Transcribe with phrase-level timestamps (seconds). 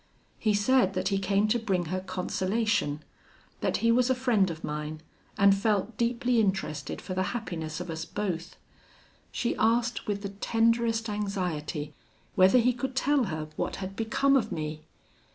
[0.39, 3.03] He said that he came to bring her consolation;
[3.59, 5.01] that he was a friend of mine,
[5.37, 8.55] and felt deeply interested for the happiness of us both.
[9.31, 11.93] She asked with the tenderest anxiety,
[12.33, 14.81] whether he could tell her what had become of me.